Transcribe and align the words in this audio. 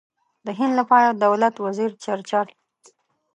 د 0.45 0.47
هند 0.59 0.73
لپاره 0.79 1.07
د 1.11 1.17
دولت 1.25 1.55
وزیر 1.65 1.91
چرچل. 2.03 2.47